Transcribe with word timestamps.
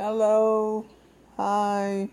Hello. 0.00 0.86
Hi. 1.36 2.08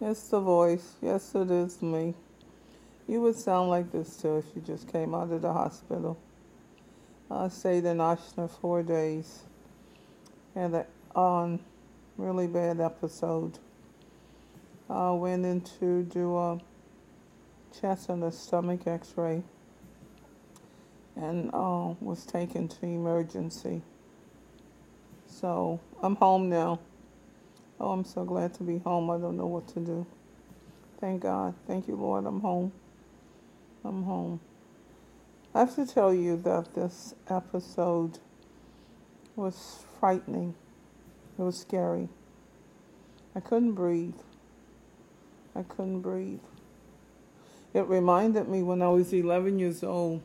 It's 0.00 0.26
the 0.26 0.40
voice. 0.40 0.94
Yes, 1.00 1.32
it 1.36 1.48
is 1.48 1.80
me. 1.80 2.14
You 3.06 3.20
would 3.20 3.36
sound 3.36 3.70
like 3.70 3.92
this 3.92 4.16
too 4.16 4.38
if 4.38 4.46
you 4.56 4.60
just 4.60 4.90
came 4.90 5.14
out 5.14 5.30
of 5.30 5.40
the 5.40 5.52
hospital. 5.52 6.18
I 7.30 7.46
stayed 7.46 7.84
in 7.84 7.98
Ochsner 7.98 8.50
four 8.50 8.82
days. 8.82 9.44
Had 10.56 10.84
a 11.14 11.16
um, 11.16 11.60
really 12.16 12.48
bad 12.48 12.80
episode. 12.80 13.60
I 14.88 15.12
went 15.12 15.46
in 15.46 15.60
to 15.78 16.02
do 16.02 16.36
a 16.36 16.58
chest 17.80 18.08
and 18.08 18.24
a 18.24 18.32
stomach 18.32 18.88
x-ray 18.88 19.44
and 21.14 21.50
uh, 21.54 21.94
was 22.00 22.26
taken 22.26 22.66
to 22.66 22.84
emergency. 22.84 23.82
So 25.40 25.80
I'm 26.02 26.16
home 26.16 26.50
now. 26.50 26.80
Oh, 27.80 27.92
I'm 27.92 28.04
so 28.04 28.24
glad 28.24 28.52
to 28.54 28.62
be 28.62 28.76
home. 28.76 29.08
I 29.08 29.16
don't 29.16 29.38
know 29.38 29.46
what 29.46 29.66
to 29.68 29.80
do. 29.80 30.06
Thank 31.00 31.22
God. 31.22 31.54
Thank 31.66 31.88
you, 31.88 31.96
Lord. 31.96 32.26
I'm 32.26 32.40
home. 32.40 32.72
I'm 33.82 34.02
home. 34.02 34.40
I 35.54 35.60
have 35.60 35.74
to 35.76 35.86
tell 35.86 36.12
you 36.12 36.36
that 36.42 36.74
this 36.74 37.14
episode 37.30 38.18
was 39.34 39.82
frightening. 39.98 40.54
It 41.38 41.42
was 41.42 41.58
scary. 41.58 42.10
I 43.34 43.40
couldn't 43.40 43.72
breathe. 43.72 44.20
I 45.56 45.62
couldn't 45.62 46.02
breathe. 46.02 46.40
It 47.72 47.86
reminded 47.86 48.46
me 48.46 48.62
when 48.62 48.82
I 48.82 48.88
was 48.88 49.10
11 49.10 49.58
years 49.58 49.82
old 49.82 50.20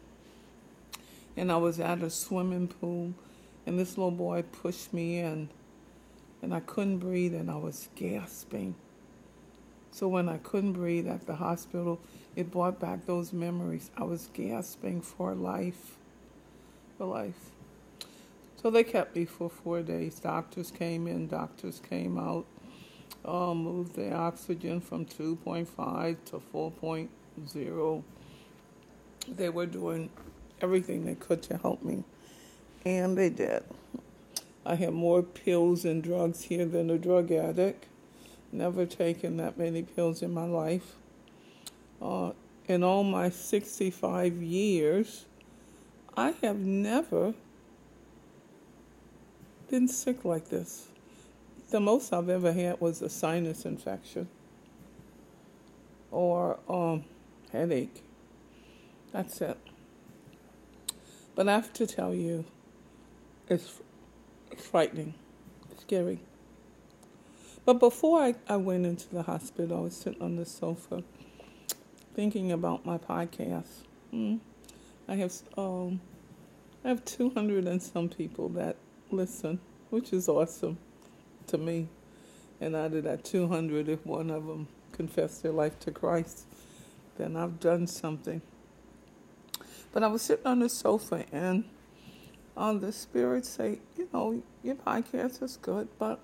and 1.37 1.53
I 1.53 1.57
was 1.57 1.79
at 1.79 2.03
a 2.03 2.09
swimming 2.09 2.67
pool 2.67 3.13
and 3.65 3.79
this 3.79 3.97
little 3.97 4.11
boy 4.11 4.43
pushed 4.43 4.93
me 4.93 5.19
in, 5.19 5.49
and 6.41 6.53
I 6.53 6.59
couldn't 6.59 6.99
breathe, 6.99 7.33
and 7.33 7.49
I 7.49 7.55
was 7.55 7.89
gasping. 7.95 8.75
So 9.91 10.07
when 10.07 10.29
I 10.29 10.37
couldn't 10.37 10.73
breathe 10.73 11.07
at 11.07 11.25
the 11.25 11.35
hospital, 11.35 11.99
it 12.35 12.51
brought 12.51 12.79
back 12.79 13.05
those 13.05 13.31
memories. 13.31 13.89
I 13.97 14.03
was 14.03 14.29
gasping 14.33 15.01
for 15.01 15.33
life, 15.33 15.97
for 16.97 17.05
life. 17.05 17.51
So 18.61 18.69
they 18.69 18.83
kept 18.83 19.15
me 19.15 19.25
for 19.25 19.49
four 19.49 19.81
days. 19.81 20.19
Doctors 20.19 20.69
came 20.69 21.07
in, 21.07 21.27
doctors 21.27 21.81
came 21.87 22.17
out, 22.17 22.45
uh, 23.23 23.53
moved 23.53 23.95
the 23.95 24.13
oxygen 24.13 24.81
from 24.81 25.05
2.5 25.05 26.17
to 26.25 26.41
4.0. 26.53 28.03
They 29.27 29.49
were 29.49 29.65
doing 29.65 30.09
everything 30.61 31.05
they 31.05 31.15
could 31.15 31.41
to 31.43 31.57
help 31.57 31.83
me 31.83 32.03
and 32.85 33.17
they 33.17 33.29
did. 33.29 33.63
I 34.65 34.75
have 34.75 34.93
more 34.93 35.23
pills 35.23 35.85
and 35.85 36.03
drugs 36.03 36.43
here 36.43 36.65
than 36.65 36.89
a 36.89 36.97
drug 36.97 37.31
addict. 37.31 37.85
Never 38.51 38.85
taken 38.85 39.37
that 39.37 39.57
many 39.57 39.83
pills 39.83 40.21
in 40.21 40.33
my 40.33 40.45
life. 40.45 40.93
Uh, 42.01 42.31
in 42.67 42.83
all 42.83 43.03
my 43.03 43.29
65 43.29 44.41
years, 44.41 45.25
I 46.15 46.31
have 46.41 46.57
never 46.57 47.33
been 49.69 49.87
sick 49.87 50.23
like 50.23 50.49
this. 50.49 50.87
The 51.71 51.79
most 51.79 52.13
I've 52.13 52.29
ever 52.29 52.53
had 52.53 52.79
was 52.79 53.01
a 53.01 53.09
sinus 53.09 53.65
infection 53.65 54.29
or 56.11 56.59
um, 56.69 57.03
headache. 57.51 58.03
That's 59.11 59.41
it. 59.41 59.57
But 61.35 61.49
I 61.49 61.53
have 61.53 61.73
to 61.73 61.85
tell 61.85 62.13
you, 62.13 62.45
it's 63.49 63.81
frightening, 64.57 65.13
scary. 65.79 66.19
But 67.65 67.79
before 67.79 68.21
I, 68.21 68.35
I 68.47 68.57
went 68.57 68.85
into 68.85 69.09
the 69.09 69.23
hospital, 69.23 69.77
I 69.77 69.81
was 69.81 69.95
sitting 69.95 70.21
on 70.21 70.35
the 70.35 70.45
sofa 70.45 71.03
thinking 72.15 72.51
about 72.51 72.85
my 72.85 72.97
podcast. 72.97 73.83
Mm. 74.13 74.39
I 75.07 75.15
have 75.15 75.33
um, 75.57 75.99
I 76.83 76.89
have 76.89 77.03
200 77.05 77.67
and 77.67 77.81
some 77.81 78.09
people 78.09 78.49
that 78.49 78.77
listen, 79.11 79.59
which 79.89 80.13
is 80.13 80.29
awesome 80.29 80.77
to 81.47 81.57
me. 81.57 81.87
And 82.61 82.75
out 82.75 82.93
of 82.93 83.03
that 83.03 83.23
200, 83.25 83.89
if 83.89 84.05
one 84.05 84.29
of 84.29 84.45
them 84.47 84.67
confess 84.91 85.39
their 85.39 85.51
life 85.51 85.79
to 85.81 85.91
Christ, 85.91 86.45
then 87.17 87.35
I've 87.35 87.59
done 87.59 87.85
something. 87.87 88.41
But 89.91 90.03
I 90.03 90.07
was 90.07 90.21
sitting 90.21 90.45
on 90.45 90.59
the 90.59 90.69
sofa 90.69 91.25
and 91.31 91.65
um, 92.57 92.79
the 92.79 92.91
spirits 92.91 93.49
say, 93.49 93.79
you 93.97 94.07
know, 94.13 94.41
your 94.63 94.75
podcast 94.75 95.43
is 95.43 95.57
good, 95.57 95.87
but 95.99 96.23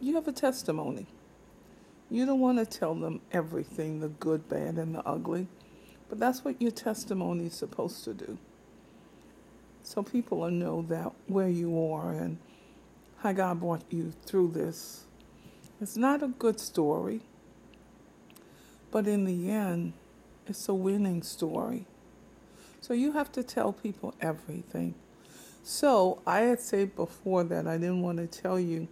you 0.00 0.14
have 0.14 0.28
a 0.28 0.32
testimony. 0.32 1.06
You 2.10 2.26
don't 2.26 2.40
want 2.40 2.58
to 2.58 2.66
tell 2.66 2.94
them 2.94 3.20
everything 3.32 4.00
the 4.00 4.08
good, 4.08 4.48
bad, 4.48 4.76
and 4.76 4.94
the 4.94 5.06
ugly, 5.06 5.46
but 6.08 6.18
that's 6.18 6.44
what 6.44 6.60
your 6.60 6.70
testimony 6.70 7.46
is 7.46 7.54
supposed 7.54 8.04
to 8.04 8.14
do. 8.14 8.38
So 9.82 10.02
people 10.02 10.38
will 10.38 10.50
know 10.50 10.82
that 10.88 11.12
where 11.26 11.48
you 11.48 11.84
are 11.84 12.12
and 12.12 12.38
how 13.18 13.32
God 13.32 13.60
brought 13.60 13.84
you 13.90 14.12
through 14.24 14.52
this. 14.52 15.04
It's 15.80 15.96
not 15.96 16.22
a 16.22 16.28
good 16.28 16.60
story, 16.60 17.22
but 18.90 19.06
in 19.06 19.24
the 19.24 19.50
end, 19.50 19.94
it's 20.46 20.68
a 20.68 20.74
winning 20.74 21.22
story. 21.22 21.86
So 22.80 22.94
you 22.94 23.12
have 23.12 23.30
to 23.32 23.42
tell 23.42 23.72
people 23.72 24.14
everything. 24.20 24.94
So 25.62 26.22
I 26.26 26.40
had 26.40 26.60
said 26.60 26.96
before 26.96 27.44
that 27.44 27.66
I 27.66 27.76
didn't 27.76 28.02
want 28.02 28.18
to 28.18 28.26
tell 28.26 28.58
you, 28.58 28.88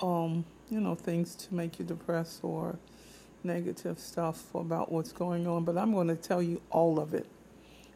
um, 0.00 0.44
you 0.70 0.80
know, 0.80 0.94
things 0.94 1.34
to 1.34 1.54
make 1.54 1.78
you 1.78 1.84
depressed 1.84 2.40
or 2.42 2.78
negative 3.44 3.98
stuff 3.98 4.54
about 4.54 4.92
what's 4.92 5.12
going 5.12 5.46
on, 5.46 5.64
but 5.64 5.76
I'm 5.76 5.92
going 5.92 6.08
to 6.08 6.16
tell 6.16 6.42
you 6.42 6.62
all 6.70 7.00
of 7.00 7.12
it 7.12 7.26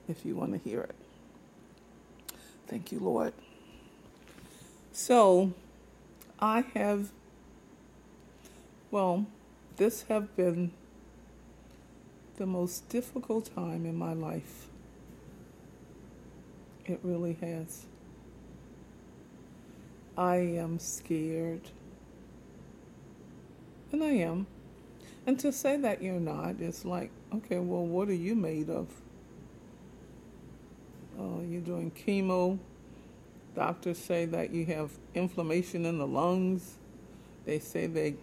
if 0.09 0.25
you 0.25 0.35
want 0.35 0.53
to 0.53 0.69
hear 0.69 0.83
it. 0.83 0.95
Thank 2.67 2.91
you, 2.91 2.99
Lord. 2.99 3.33
So 4.93 5.53
I 6.41 6.65
have, 6.75 7.11
well, 8.91 9.27
this 9.77 10.03
have 10.03 10.35
been 10.37 10.73
the 12.37 12.47
most 12.47 12.89
difficult 12.89 13.55
time 13.55 13.87
in 13.87 13.95
my 13.95 14.13
life. 14.13 14.67
It 16.87 17.01
really 17.03 17.37
has. 17.41 17.87
I 20.17 20.37
am 20.37 20.79
scared. 20.79 21.63
And 23.93 24.03
I 24.03 24.13
am. 24.13 24.47
And 25.27 25.39
to 25.41 25.53
say 25.53 25.77
that 25.79 26.03
you're 26.03 26.21
not, 26.21 26.57
it's 26.61 26.85
like, 26.85 27.11
okay, 27.35 27.59
well, 27.59 27.85
what 27.85 28.09
are 28.09 28.15
you 28.15 28.37
made 28.37 28.71
of? 28.71 28.89
Uh, 31.19 31.41
you're 31.49 31.61
doing 31.61 31.91
chemo. 31.91 32.59
Doctors 33.55 33.99
say 33.99 34.27
that 34.27 34.53
you 34.53 34.67
have 34.67 34.93
inflammation 35.15 35.87
in 35.87 35.99
the 35.99 36.07
lungs. 36.07 36.77
They 37.45 37.59
say 37.59 37.87
they 37.87 38.15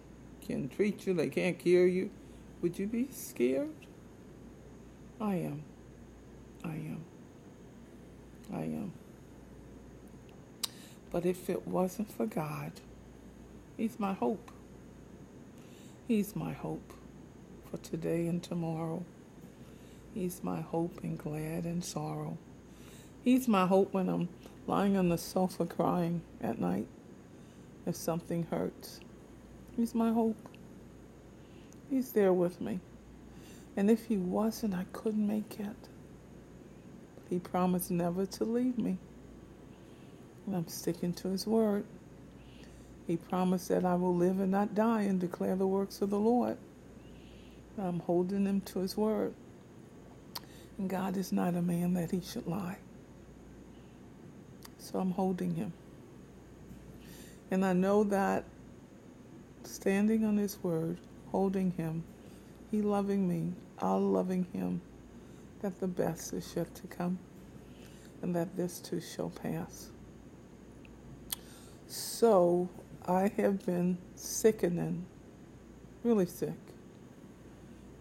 can 0.46 0.68
treat 0.68 1.06
you, 1.06 1.12
they 1.12 1.28
can't 1.28 1.58
cure 1.58 1.86
you. 1.86 2.10
Would 2.62 2.78
you 2.78 2.86
be 2.86 3.08
scared? 3.10 3.68
I 5.20 5.34
am. 5.34 5.62
I 6.64 6.74
am. 6.74 7.04
I 8.54 8.62
am. 8.62 8.92
But 11.10 11.26
if 11.26 11.50
it 11.50 11.66
wasn't 11.66 12.10
for 12.10 12.26
God, 12.26 12.72
He's 13.76 13.98
my 13.98 14.12
hope. 14.12 14.50
He's 16.06 16.36
my 16.36 16.52
hope 16.52 16.92
for 17.70 17.78
today 17.78 18.26
and 18.26 18.42
tomorrow. 18.42 19.04
He's 20.14 20.44
my 20.44 20.60
hope 20.60 21.00
in 21.02 21.16
glad 21.16 21.64
and 21.64 21.84
sorrow. 21.84 22.38
He's 23.24 23.48
my 23.48 23.66
hope 23.66 23.92
when 23.92 24.08
I'm 24.08 24.28
lying 24.66 24.96
on 24.96 25.08
the 25.08 25.18
sofa 25.18 25.66
crying 25.66 26.22
at 26.40 26.60
night 26.60 26.86
if 27.86 27.96
something 27.96 28.46
hurts. 28.50 29.00
He's 29.76 29.94
my 29.94 30.12
hope. 30.12 30.36
He's 31.90 32.12
there 32.12 32.32
with 32.32 32.60
me. 32.60 32.80
And 33.76 33.90
if 33.90 34.06
he 34.06 34.16
wasn't, 34.16 34.74
I 34.74 34.84
couldn't 34.92 35.26
make 35.26 35.58
it. 35.58 35.88
He 37.30 37.38
promised 37.38 37.90
never 37.90 38.26
to 38.26 38.44
leave 38.44 38.78
me. 38.78 38.98
And 40.46 40.56
I'm 40.56 40.68
sticking 40.68 41.12
to 41.14 41.28
his 41.28 41.46
word. 41.46 41.84
He 43.06 43.16
promised 43.16 43.68
that 43.68 43.84
I 43.84 43.94
will 43.94 44.14
live 44.14 44.40
and 44.40 44.50
not 44.50 44.74
die 44.74 45.02
and 45.02 45.20
declare 45.20 45.56
the 45.56 45.66
works 45.66 46.00
of 46.00 46.10
the 46.10 46.18
Lord. 46.18 46.56
I'm 47.78 48.00
holding 48.00 48.46
him 48.46 48.60
to 48.62 48.80
his 48.80 48.96
word. 48.96 49.34
And 50.78 50.88
God 50.88 51.16
is 51.16 51.32
not 51.32 51.54
a 51.54 51.62
man 51.62 51.94
that 51.94 52.10
he 52.10 52.20
should 52.20 52.46
lie. 52.46 52.78
So 54.78 54.98
I'm 54.98 55.12
holding 55.12 55.54
him. 55.54 55.72
And 57.50 57.64
I 57.64 57.72
know 57.72 58.04
that 58.04 58.44
standing 59.62 60.24
on 60.24 60.36
his 60.36 60.58
word, 60.62 60.98
holding 61.30 61.72
him, 61.72 62.04
he 62.70 62.82
loving 62.82 63.28
me, 63.28 63.52
I 63.78 63.92
loving 63.94 64.46
him, 64.52 64.80
that 65.64 65.80
the 65.80 65.86
best 65.86 66.34
is 66.34 66.52
yet 66.54 66.74
to 66.74 66.86
come 66.88 67.18
and 68.20 68.36
that 68.36 68.54
this 68.54 68.80
too 68.80 69.00
shall 69.00 69.30
pass. 69.30 69.88
So 71.86 72.68
I 73.08 73.32
have 73.38 73.64
been 73.64 73.96
sickening, 74.14 75.06
really 76.02 76.26
sick, 76.26 76.58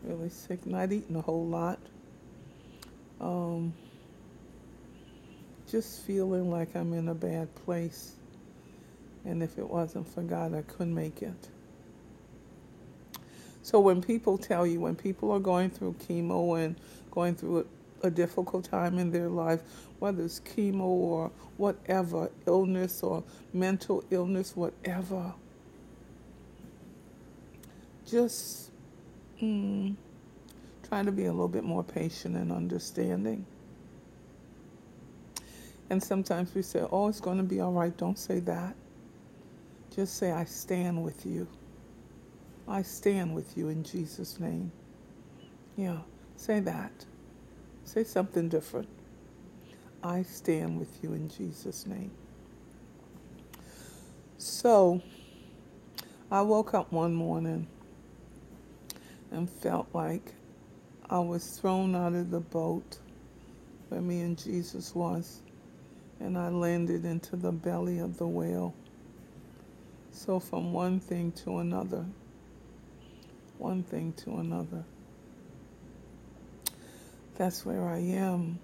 really 0.04 0.28
sick, 0.28 0.66
not 0.66 0.92
eating 0.92 1.16
a 1.16 1.22
whole 1.22 1.48
lot. 1.48 1.80
Um, 3.22 3.74
just 5.72 6.02
feeling 6.02 6.52
like 6.52 6.76
I'm 6.76 6.92
in 6.92 7.08
a 7.08 7.16
bad 7.16 7.56
place. 7.64 8.12
And 9.24 9.42
if 9.42 9.58
it 9.58 9.70
wasn't 9.70 10.14
for 10.14 10.22
God, 10.22 10.54
I 10.54 10.64
couldn't 10.64 10.94
make 10.94 11.22
it. 11.22 11.50
So 13.64 13.80
when 13.80 14.02
people 14.02 14.38
tell 14.38 14.68
you, 14.68 14.82
when 14.82 14.96
people 14.96 15.32
are 15.32 15.40
going 15.40 15.70
through 15.70 15.96
chemo 16.08 16.64
and 16.64 16.76
going 17.12 17.36
through 17.36 17.66
a, 18.04 18.08
a 18.08 18.12
difficult 18.12 18.66
time 18.66 19.00
in 19.00 19.10
their 19.10 19.30
life, 19.30 19.62
whether 20.00 20.24
it's 20.24 20.42
chemo 20.42 20.82
or 20.82 21.32
whatever, 21.56 22.30
illness 22.46 23.02
or 23.02 23.24
mental 23.54 24.04
illness, 24.12 24.56
whatever, 24.56 25.34
just 28.06 28.70
mm, 29.42 29.96
trying 30.88 31.06
to 31.06 31.14
be 31.14 31.26
a 31.26 31.32
little 31.32 31.48
bit 31.48 31.64
more 31.64 31.84
patient 31.84 32.36
and 32.36 32.52
understanding. 32.52 33.46
And 35.90 36.04
sometimes 36.04 36.54
we 36.54 36.64
say, 36.64 36.86
oh, 36.92 37.08
it's 37.08 37.22
going 37.22 37.38
to 37.38 37.44
be 37.44 37.62
all 37.62 37.72
right. 37.72 37.96
Don't 37.96 38.20
say 38.20 38.40
that. 38.42 38.76
Just 39.96 40.18
say, 40.18 40.32
I 40.32 40.44
stand 40.44 41.02
with 41.02 41.26
you. 41.26 41.48
I 42.68 42.82
stand 42.82 43.36
with 43.36 43.58
you 43.58 43.70
in 43.70 43.84
Jesus' 43.84 44.40
name. 44.40 44.72
Yeah, 45.76 45.98
say 46.38 46.60
that. 46.62 46.92
Say 47.84 48.04
something 48.04 48.50
different. 48.50 48.88
I 50.04 50.24
stand 50.24 50.80
with 50.80 51.04
you 51.04 51.14
in 51.14 51.30
Jesus' 51.30 51.86
name. 51.86 52.12
So, 54.38 55.02
I 56.32 56.42
woke 56.42 56.74
up 56.74 56.92
one 56.92 57.14
morning 57.14 57.68
and 59.32 59.50
felt 59.50 59.88
like 59.94 60.34
I 61.10 61.20
was 61.20 61.46
thrown 61.58 61.96
out 61.96 62.14
of 62.14 62.32
the 62.32 62.40
boat 62.40 62.98
where 63.90 64.02
me 64.02 64.22
and 64.22 64.38
Jesus 64.38 64.96
was, 64.96 65.42
and 66.20 66.38
I 66.38 66.50
landed 66.50 67.06
into 67.06 67.36
the 67.36 67.52
belly 67.52 68.00
of 68.00 68.18
the 68.18 68.28
whale. 68.28 68.74
So, 70.12 70.40
from 70.40 70.74
one 70.74 71.00
thing 71.00 71.32
to 71.44 71.60
another, 71.60 72.06
one 73.58 73.84
thing 73.84 74.14
to 74.14 74.38
another. 74.38 74.84
That's 77.36 77.66
where 77.66 77.88
I 77.88 78.00
am. 78.00 78.60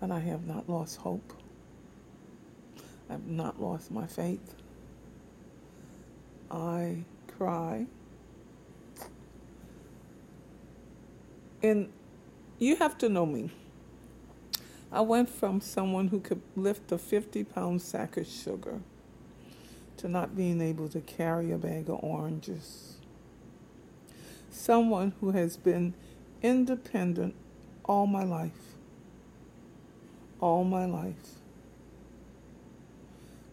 But 0.00 0.10
I 0.10 0.20
have 0.20 0.46
not 0.46 0.68
lost 0.68 0.98
hope. 0.98 1.32
I've 3.08 3.26
not 3.26 3.60
lost 3.60 3.90
my 3.90 4.06
faith. 4.06 4.54
I 6.50 7.04
cry. 7.36 7.86
And 11.62 11.90
you 12.58 12.76
have 12.76 12.98
to 12.98 13.08
know 13.08 13.24
me. 13.24 13.50
I 14.92 15.00
went 15.00 15.28
from 15.28 15.60
someone 15.60 16.08
who 16.08 16.20
could 16.20 16.42
lift 16.54 16.92
a 16.92 16.98
50 16.98 17.44
pound 17.44 17.82
sack 17.82 18.16
of 18.16 18.26
sugar 18.26 18.80
to 19.96 20.08
not 20.08 20.36
being 20.36 20.60
able 20.60 20.88
to 20.88 21.00
carry 21.00 21.52
a 21.52 21.58
bag 21.58 21.88
of 21.88 22.02
oranges. 22.02 22.96
Someone 24.50 25.12
who 25.20 25.30
has 25.32 25.56
been 25.56 25.94
independent 26.42 27.34
all 27.84 28.06
my 28.06 28.24
life. 28.24 28.52
All 30.40 30.64
my 30.64 30.84
life. 30.84 31.38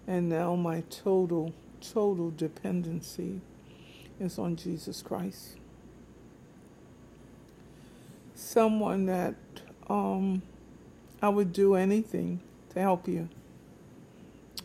And 0.07 0.29
now 0.29 0.55
my 0.55 0.83
total, 0.89 1.53
total 1.79 2.31
dependency 2.31 3.41
is 4.19 4.37
on 4.37 4.55
Jesus 4.55 5.01
Christ. 5.01 5.57
Someone 8.35 9.05
that 9.05 9.35
um, 9.87 10.41
I 11.21 11.29
would 11.29 11.53
do 11.53 11.75
anything 11.75 12.41
to 12.73 12.79
help 12.79 13.07
you. 13.07 13.29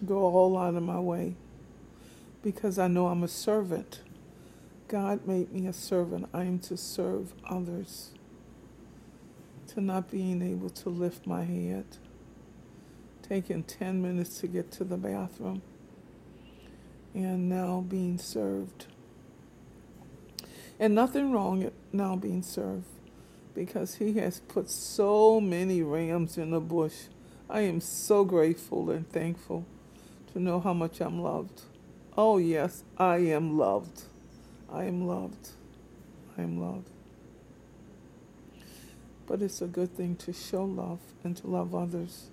Go 0.04 0.18
all 0.18 0.58
out 0.58 0.74
of 0.74 0.82
my 0.82 0.98
way 0.98 1.36
because 2.46 2.78
I 2.78 2.86
know 2.86 3.08
I'm 3.08 3.24
a 3.24 3.28
servant. 3.28 4.02
God 4.86 5.26
made 5.26 5.52
me 5.52 5.66
a 5.66 5.72
servant. 5.72 6.28
I 6.32 6.44
am 6.44 6.60
to 6.60 6.76
serve 6.76 7.34
others. 7.50 8.12
To 9.74 9.80
not 9.80 10.12
being 10.12 10.40
able 10.42 10.70
to 10.70 10.88
lift 10.88 11.26
my 11.26 11.42
head, 11.42 11.84
taking 13.20 13.64
10 13.64 14.00
minutes 14.00 14.38
to 14.38 14.46
get 14.46 14.70
to 14.72 14.84
the 14.84 14.96
bathroom, 14.96 15.60
and 17.14 17.48
now 17.48 17.80
being 17.80 18.16
served. 18.16 18.86
And 20.78 20.94
nothing 20.94 21.32
wrong 21.32 21.72
now 21.92 22.14
being 22.14 22.44
served 22.44 22.86
because 23.56 23.96
He 23.96 24.12
has 24.20 24.38
put 24.38 24.70
so 24.70 25.40
many 25.40 25.82
rams 25.82 26.38
in 26.38 26.52
the 26.52 26.60
bush. 26.60 27.06
I 27.50 27.62
am 27.62 27.80
so 27.80 28.24
grateful 28.24 28.88
and 28.92 29.10
thankful 29.10 29.66
to 30.32 30.38
know 30.38 30.60
how 30.60 30.74
much 30.74 31.00
I'm 31.00 31.20
loved. 31.20 31.62
Oh, 32.18 32.38
yes, 32.38 32.82
I 32.96 33.18
am 33.18 33.58
loved. 33.58 34.04
I 34.72 34.84
am 34.84 35.06
loved. 35.06 35.50
I 36.38 36.42
am 36.42 36.58
loved. 36.58 36.88
But 39.26 39.42
it's 39.42 39.60
a 39.60 39.66
good 39.66 39.94
thing 39.94 40.16
to 40.16 40.32
show 40.32 40.64
love 40.64 41.00
and 41.22 41.36
to 41.36 41.46
love 41.46 41.74
others 41.74 42.30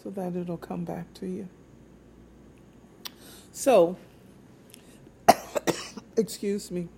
so 0.00 0.10
that 0.10 0.36
it'll 0.36 0.56
come 0.56 0.84
back 0.84 1.12
to 1.14 1.26
you. 1.26 1.48
So, 3.50 3.96
excuse 6.16 6.70
me, 6.70 6.88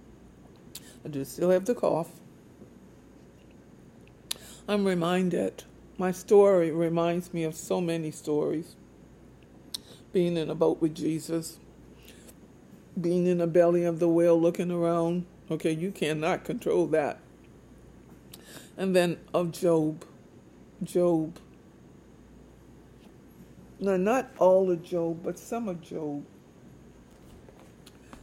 I 1.05 1.09
do 1.09 1.25
still 1.25 1.51
have 1.51 1.65
the 1.65 1.75
cough. 1.75 2.11
I'm 4.69 4.85
reminded, 4.85 5.65
my 5.97 6.13
story 6.13 6.71
reminds 6.71 7.33
me 7.33 7.45
of 7.45 7.55
so 7.55 7.81
many 7.81 8.11
stories. 8.11 8.77
Being 10.13 10.37
in 10.37 10.51
a 10.51 10.55
boat 10.55 10.83
with 10.83 10.95
Jesus 10.95 11.59
being 13.01 13.27
in 13.27 13.39
the 13.39 13.47
belly 13.47 13.85
of 13.85 13.99
the 13.99 14.09
whale 14.09 14.41
looking 14.41 14.71
around. 14.71 15.27
Okay, 15.51 15.73
you 15.73 15.91
cannot 15.91 16.45
control 16.45 16.87
that. 16.89 17.21
And 18.77 18.95
then 18.95 19.19
of 19.33 19.53
Job. 19.53 20.05
Job. 20.83 21.39
No, 23.81 23.97
not 23.97 24.31
all 24.39 24.71
of 24.71 24.83
Job, 24.83 25.21
but 25.23 25.39
some 25.39 25.69
of 25.69 25.81
Job. 25.81 26.25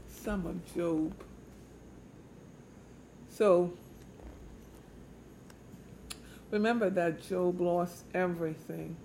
Some 0.10 0.46
of 0.46 0.75
Job. 0.75 1.13
So, 3.29 3.74
remember 6.51 6.89
that 6.89 7.22
Job 7.22 7.60
lost 7.60 8.03
everything. 8.13 8.96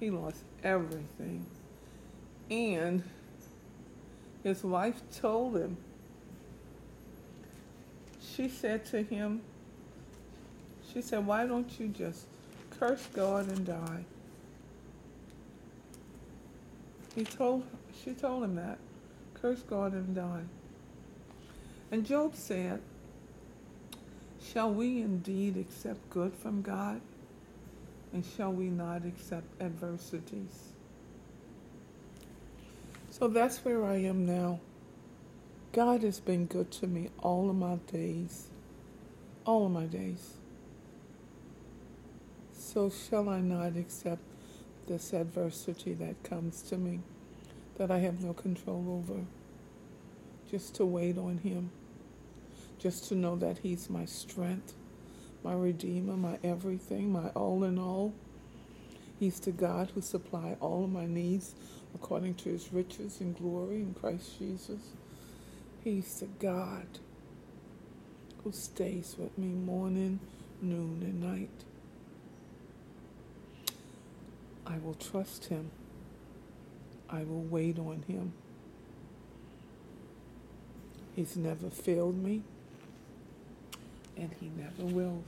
He 0.00 0.10
lost 0.10 0.42
everything. 0.62 1.44
And 2.50 3.02
his 4.42 4.62
wife 4.62 5.00
told 5.20 5.56
him, 5.56 5.76
she 8.20 8.48
said 8.48 8.84
to 8.86 9.02
him, 9.02 9.40
she 10.92 11.02
said, 11.02 11.26
why 11.26 11.46
don't 11.46 11.68
you 11.78 11.88
just 11.88 12.26
curse 12.78 13.06
God 13.12 13.48
and 13.48 13.66
die? 13.66 14.04
He 17.14 17.24
told, 17.24 17.64
she 18.04 18.12
told 18.12 18.44
him 18.44 18.54
that, 18.56 18.78
curse 19.34 19.60
God 19.62 19.92
and 19.92 20.14
die. 20.14 20.44
And 21.90 22.06
Job 22.06 22.34
said, 22.36 22.80
shall 24.40 24.72
we 24.72 25.00
indeed 25.00 25.56
accept 25.56 26.08
good 26.10 26.32
from 26.34 26.62
God? 26.62 27.00
And 28.12 28.24
shall 28.36 28.52
we 28.52 28.66
not 28.66 29.04
accept 29.04 29.46
adversities? 29.60 30.72
So 33.18 33.26
that's 33.26 33.64
where 33.64 33.84
I 33.84 33.96
am 33.96 34.26
now. 34.26 34.60
God 35.72 36.04
has 36.04 36.20
been 36.20 36.46
good 36.46 36.70
to 36.72 36.86
me 36.86 37.10
all 37.18 37.50
of 37.50 37.56
my 37.56 37.76
days. 37.90 38.46
All 39.44 39.66
of 39.66 39.72
my 39.72 39.86
days. 39.86 40.34
So 42.52 42.90
shall 42.90 43.28
I 43.28 43.40
not 43.40 43.76
accept 43.76 44.22
this 44.86 45.12
adversity 45.12 45.94
that 45.94 46.22
comes 46.22 46.62
to 46.62 46.76
me 46.76 47.00
that 47.76 47.90
I 47.90 47.98
have 47.98 48.22
no 48.22 48.32
control 48.32 49.02
over? 49.04 49.24
Just 50.48 50.76
to 50.76 50.86
wait 50.86 51.18
on 51.18 51.38
Him. 51.38 51.72
Just 52.78 53.08
to 53.08 53.16
know 53.16 53.34
that 53.34 53.58
He's 53.58 53.90
my 53.90 54.04
strength, 54.04 54.74
my 55.42 55.54
Redeemer, 55.54 56.16
my 56.16 56.38
everything, 56.44 57.10
my 57.10 57.30
all 57.30 57.64
in 57.64 57.80
all. 57.80 58.14
He's 59.18 59.40
the 59.40 59.50
God 59.50 59.90
who 59.94 60.02
supply 60.02 60.56
all 60.60 60.84
of 60.84 60.92
my 60.92 61.06
needs 61.06 61.56
according 61.94 62.34
to 62.34 62.50
his 62.50 62.72
riches 62.72 63.20
and 63.20 63.36
glory 63.36 63.76
in 63.76 63.94
Christ 63.94 64.38
Jesus. 64.38 64.80
He's 65.82 66.20
the 66.20 66.26
God 66.26 66.86
who 68.44 68.52
stays 68.52 69.16
with 69.18 69.36
me 69.38 69.48
morning, 69.48 70.20
noon, 70.62 71.02
and 71.02 71.22
night. 71.22 71.50
I 74.66 74.78
will 74.78 74.94
trust 74.94 75.46
him. 75.46 75.70
I 77.08 77.24
will 77.24 77.42
wait 77.42 77.78
on 77.78 78.04
him. 78.06 78.32
He's 81.16 81.36
never 81.36 81.70
failed 81.70 82.22
me, 82.22 82.42
and 84.16 84.30
he 84.38 84.50
never 84.56 84.94
will. 84.94 85.22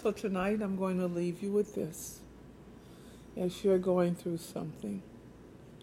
So 0.00 0.10
tonight 0.10 0.62
I'm 0.62 0.76
going 0.76 0.98
to 0.98 1.06
leave 1.06 1.42
you 1.42 1.52
with 1.52 1.74
this. 1.74 2.20
As 3.36 3.62
you're 3.62 3.78
going 3.78 4.14
through 4.14 4.38
something, 4.38 5.02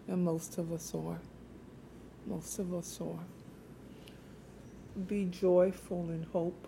and 0.08 0.24
most 0.24 0.58
of 0.58 0.72
us 0.72 0.92
are, 0.94 1.20
most 2.26 2.58
of 2.58 2.74
us 2.74 2.98
are, 3.00 3.24
be 5.06 5.24
joyful 5.26 6.10
in 6.10 6.26
hope, 6.32 6.66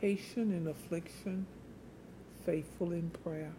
patient 0.00 0.52
in 0.52 0.66
affliction, 0.66 1.46
faithful 2.44 2.92
in 2.92 3.10
prayer. 3.10 3.52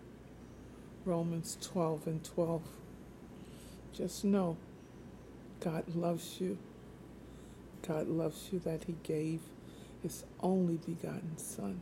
Romans 1.06 1.58
12 1.62 2.08
and 2.08 2.24
12. 2.24 2.62
Just 3.94 4.26
know 4.26 4.58
God 5.60 5.84
loves 5.96 6.40
you. 6.40 6.58
God 7.88 8.08
loves 8.08 8.50
you 8.52 8.60
that 8.60 8.84
He 8.86 8.96
gave 9.04 9.42
His 10.04 10.24
only 10.42 10.78
begotten 10.78 11.38
Son. 11.38 11.82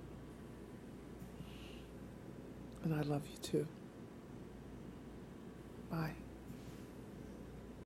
And 2.83 2.93
I 2.93 3.01
love 3.01 3.23
you 3.31 3.37
too. 3.41 3.67
Bye. 5.93 6.22